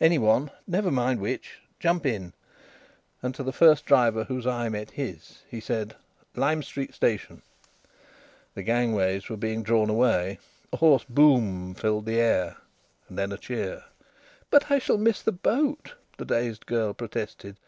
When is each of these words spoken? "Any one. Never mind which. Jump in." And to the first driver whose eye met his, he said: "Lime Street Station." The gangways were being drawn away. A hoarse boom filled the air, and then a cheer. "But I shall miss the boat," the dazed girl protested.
"Any 0.00 0.16
one. 0.16 0.50
Never 0.66 0.90
mind 0.90 1.20
which. 1.20 1.58
Jump 1.78 2.06
in." 2.06 2.32
And 3.22 3.34
to 3.34 3.42
the 3.42 3.52
first 3.52 3.84
driver 3.84 4.24
whose 4.24 4.46
eye 4.46 4.70
met 4.70 4.92
his, 4.92 5.42
he 5.50 5.60
said: 5.60 5.94
"Lime 6.34 6.62
Street 6.62 6.94
Station." 6.94 7.42
The 8.54 8.62
gangways 8.62 9.28
were 9.28 9.36
being 9.36 9.62
drawn 9.62 9.90
away. 9.90 10.38
A 10.72 10.78
hoarse 10.78 11.04
boom 11.04 11.74
filled 11.74 12.06
the 12.06 12.18
air, 12.18 12.56
and 13.10 13.18
then 13.18 13.32
a 13.32 13.36
cheer. 13.36 13.84
"But 14.48 14.70
I 14.70 14.78
shall 14.78 14.96
miss 14.96 15.20
the 15.20 15.30
boat," 15.32 15.92
the 16.16 16.24
dazed 16.24 16.64
girl 16.64 16.94
protested. 16.94 17.58